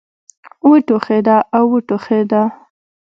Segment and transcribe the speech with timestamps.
[0.69, 2.43] وټوخېده را وټوخېده.